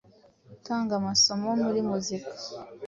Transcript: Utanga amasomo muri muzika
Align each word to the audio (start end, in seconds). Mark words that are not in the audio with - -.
Utanga 0.53 0.91
amasomo 0.99 1.49
muri 1.63 1.79
muzika 1.89 2.31